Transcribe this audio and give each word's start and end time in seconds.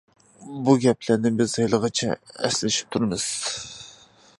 بۇ 0.69 0.73
گەپلەرنى 0.85 1.31
بىز 1.41 1.53
ھېلىغىچە 1.65 2.17
ئەسلىشىپ 2.49 2.95
تۇرىمىز. 2.97 3.29